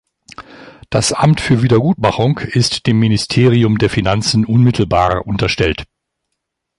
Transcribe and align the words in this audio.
Das 0.89 1.13
Amt 1.13 1.41
für 1.41 1.61
Wiedergutmachung 1.61 2.39
ist 2.39 2.87
dem 2.87 2.97
Ministerium 2.97 3.77
der 3.77 3.91
Finanzen 3.91 4.45
unmittelbar 4.47 5.27
unterstellt. 5.27 5.83